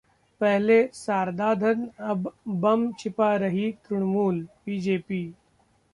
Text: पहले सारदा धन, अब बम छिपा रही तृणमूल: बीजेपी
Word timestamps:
पहले 0.41 0.77
सारदा 0.93 1.53
धन, 1.55 1.85
अब 1.99 2.31
बम 2.63 2.91
छिपा 2.93 3.35
रही 3.35 3.71
तृणमूल: 3.85 4.41
बीजेपी 4.65 5.23